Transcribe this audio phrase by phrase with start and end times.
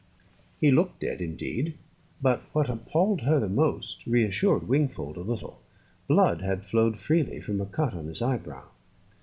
[0.59, 1.75] He looked dead indeed;
[2.23, 5.61] but what appalled her the most reassured Wingfold a little:
[6.07, 8.65] blood had flowed freely from a cut on his eyebrow.